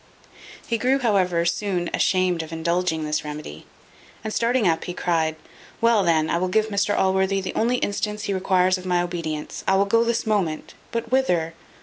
[0.65, 3.67] He grew, however, soon ashamed of indulging this remedy;
[4.23, 5.35] and starting up, he cried,
[5.79, 9.63] "Well, then, I will give Mr Allworthy the only instance he requires of my obedience.
[9.67, 11.53] I will go this moment but whither?